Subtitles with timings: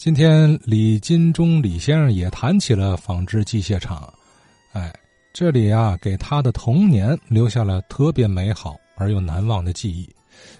[0.00, 4.10] 今天李金忠李先生也谈起了纺织机械厂，
[4.72, 4.90] 哎，
[5.30, 10.08] 这里啊给他的童年留下了特别美好而又难忘的记忆。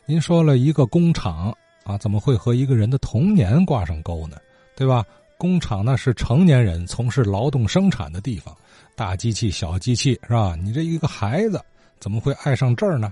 [0.05, 4.37] 您说了一个工厂啊，怎么会和一个人的童年挂上钩呢？
[4.77, 5.03] 对吧？
[5.39, 8.55] 工厂那是成年人从事劳动生产的地方，
[8.95, 10.55] 大机器、小机器是吧？
[10.55, 11.59] 你这一个孩子
[11.99, 13.11] 怎么会爱上这儿呢？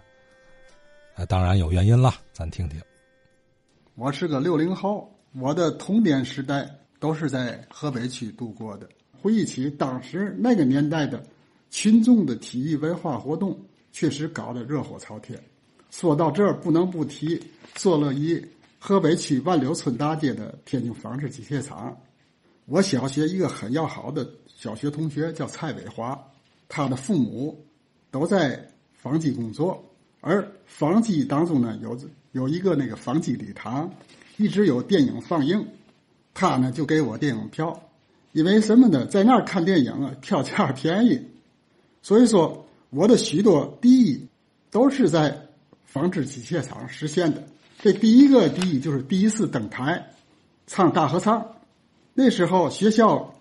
[1.27, 2.79] 当然有原因了，咱听听。
[3.95, 5.11] 我是个六零后。
[5.33, 6.69] 我的童年时代
[6.99, 8.89] 都是在河北区度过的。
[9.21, 11.23] 回忆起当时那个年代的
[11.71, 13.59] 群众的体育文化活动，
[13.93, 15.39] 确实搞得热火朝天。
[15.91, 17.41] 说到这儿，不能不提
[17.75, 18.45] 坐落于
[18.79, 21.97] 河北区万柳村大街的天津纺织机械厂。
[22.67, 26.19] 我小学一个很要好的小学同学叫蔡伟华，
[26.69, 27.67] 他的父母
[28.11, 28.65] 都在
[28.95, 29.83] 纺机工作，
[30.21, 31.99] 而纺机当中呢有
[32.33, 33.91] 有一个那个纺机礼堂。
[34.39, 35.67] 一直有电影放映，
[36.33, 37.83] 他呢就给我电影票，
[38.31, 39.05] 因为什么呢？
[39.05, 41.21] 在那儿看电影啊，票价便宜，
[42.03, 44.29] 所以说我的许多第一
[44.71, 45.37] 都是在
[45.85, 47.43] 纺织机械厂实现的。
[47.81, 50.07] 这第一个第一就是第一次登台
[50.69, 51.45] 唱大合唱，
[52.15, 53.35] 那时候学校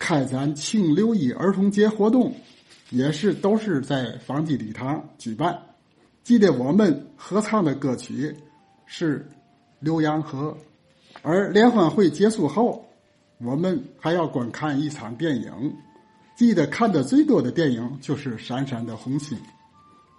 [0.00, 2.34] 开展庆六一儿童节活动，
[2.90, 5.56] 也是都是在纺机礼堂举办。
[6.24, 8.34] 记得我们合唱的歌曲
[8.84, 9.24] 是。
[9.82, 10.56] 浏阳河，
[11.22, 12.84] 而联欢会结束后，
[13.38, 15.50] 我们还要观看一场电影。
[16.36, 19.36] 记得看的最多的电影就是《闪闪的红星》。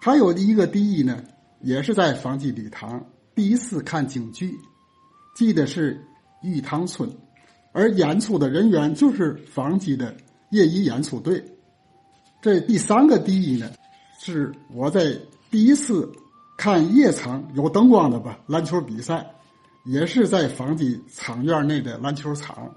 [0.00, 1.22] 还有一个第一呢，
[1.60, 4.56] 也是在纺机礼堂第一次看京剧，
[5.34, 5.94] 记得是
[6.42, 7.08] 《玉堂春》，
[7.72, 10.14] 而演出的人员就是纺机的
[10.50, 11.42] 业余演出队。
[12.40, 13.70] 这第三个第一呢，
[14.18, 15.16] 是我在
[15.50, 16.12] 第一次
[16.56, 19.24] 看夜场有灯光的吧篮球比赛。
[19.84, 22.72] 也是在纺织厂院内的篮球场，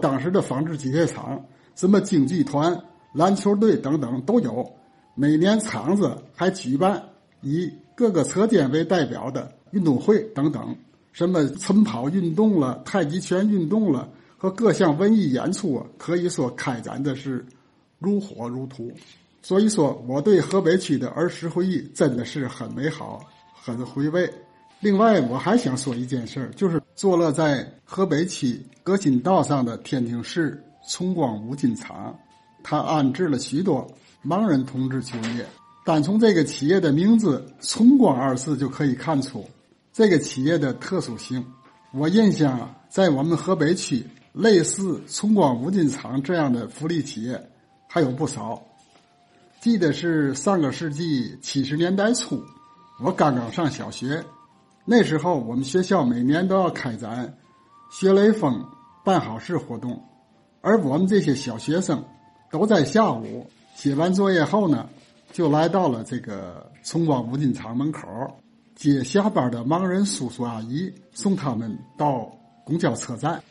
[0.00, 2.78] 当时的纺织机械厂，什么京剧团、
[3.12, 4.68] 篮球队等等都有。
[5.14, 7.02] 每年厂子还举办
[7.40, 10.76] 以各个车间为代表的运动会等等，
[11.12, 17.44] 什么晨跑运动了、太极拳运动了和各项文艺演出，可以说开展的是
[17.98, 18.92] 如火如荼。
[19.42, 23.20] 所以说，我对河北区的儿时回忆真的是很美好，
[23.54, 24.32] 很回味。
[24.80, 32.16] 另外，我还想说一件事儿，就是坐落在河北区革新道上的天津市崇光五金厂，
[32.62, 33.84] 它安置了许多
[34.24, 35.44] 盲人同志就业。
[35.84, 39.44] 单从这个企业的名字“崇光”二字就可以看出
[39.92, 41.44] 这个企业的特殊性。
[41.92, 47.50] 我印象啊，在我们河北区，类似崇光五金厂这样的福利企业
[47.88, 48.62] 还有不少。
[49.60, 52.40] 记得是上个世纪七十年代初，
[53.02, 54.24] 我刚刚上小学。
[54.90, 57.36] 那时候，我们学校每年都要开展
[57.90, 58.66] 学雷锋
[59.04, 60.02] 办好事活动，
[60.62, 62.02] 而我们这些小学生
[62.50, 64.88] 都在下午写完作业后呢，
[65.30, 68.08] 就来到了这个崇光五金厂门口，
[68.76, 72.26] 接下班的盲人叔叔阿姨，送他们到
[72.64, 73.42] 公交车站。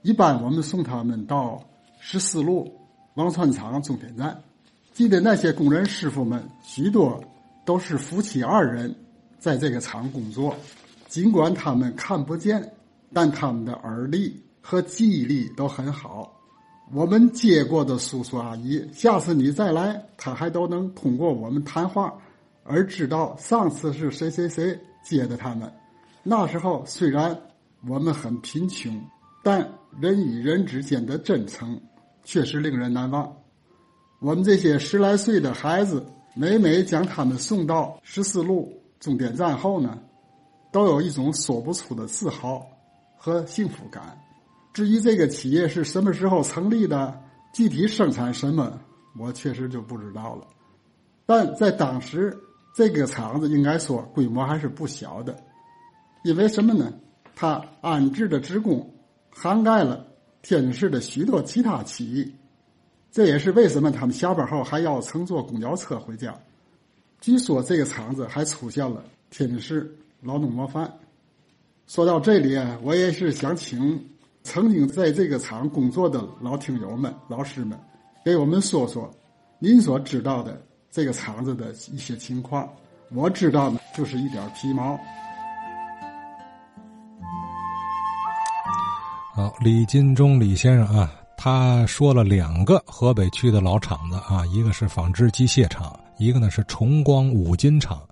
[0.00, 1.62] 一般我们送他们到
[2.00, 2.72] 十四路
[3.12, 4.42] 王船厂终点站。
[4.94, 7.22] 记得那些工人师傅们，许多
[7.66, 8.94] 都是夫妻二人。
[9.38, 10.54] 在这个厂工作，
[11.08, 12.72] 尽管他们看不见，
[13.12, 16.34] 但他们的耳力和记忆力都很好。
[16.92, 22.12] 我们接过的叔叔阿姨，下次你再来，他还都能通过我们谈话
[22.64, 25.70] 而知道上次是谁谁谁接的他们。
[26.22, 27.38] 那时候虽然
[27.86, 28.98] 我们很贫穷，
[29.42, 29.66] 但
[30.00, 31.78] 人与人之间的真诚
[32.24, 33.30] 确实令人难忘。
[34.18, 38.72] 我们这些十来岁的孩子，每每将他们送到十四路。
[39.00, 39.98] 终点站后呢，
[40.72, 42.66] 都有一种说不出的自豪
[43.16, 44.18] 和幸福感。
[44.72, 47.20] 至于这个企业是什么时候成立的，
[47.52, 48.78] 具体生产什么，
[49.18, 50.46] 我确实就不知道了。
[51.26, 52.36] 但在当时，
[52.74, 55.36] 这个厂子应该说规模还是不小的，
[56.24, 56.92] 因为什么呢？
[57.34, 58.88] 它安置的职工
[59.30, 60.04] 涵盖了
[60.42, 62.28] 天津市的许多其他企业，
[63.12, 66.36] 这也是为什么他们下班后还要乘坐公交车回家。
[67.20, 69.92] 据说这个厂子还出现了天津市
[70.22, 70.90] 劳动模范。
[71.86, 74.04] 说到这里啊，我也是想请
[74.42, 77.78] 曾经在这个厂工作的老听友们、老师们，
[78.24, 79.10] 给我们说说
[79.58, 80.60] 您所知道的
[80.90, 82.68] 这个厂子的一些情况。
[83.10, 84.98] 我知道呢，就是一点皮毛。
[89.34, 95.98] 好，李金忠李先生啊，他说了两个河北区的老厂子啊，一个是纺织机械厂。
[96.18, 98.02] 一个呢是崇光五金厂，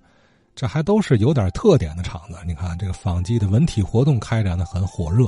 [0.55, 2.39] 这还都是有点特点的厂子。
[2.47, 5.27] 你看这个纺机的文体活动开展的很火热，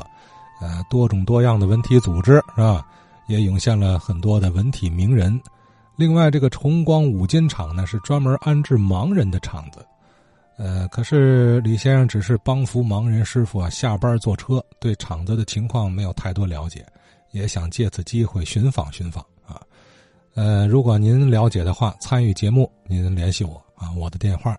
[0.60, 2.86] 呃，多种多样的文体组织是吧？
[3.26, 5.38] 也涌现了很多的文体名人。
[5.96, 9.84] 另外，这个崇光五金厂呢，是专门安置盲人的厂子。
[10.56, 16.86] 呃，可是李先生只是帮扶盲人师傅啊下班坐车，对厂子的情况没有太多了解，
[17.32, 19.24] 也想借此机会寻访寻访。
[20.38, 24.56] 呃，如果您了解的话，参与节目您联系我啊，我的电话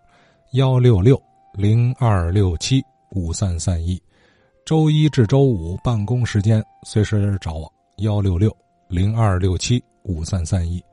[0.52, 1.18] 幺六六
[1.54, 3.98] 零二六七五三三一。
[4.66, 8.54] 周一至周五办公时间，随时找我幺六六
[8.88, 10.84] 零二六七五三三一。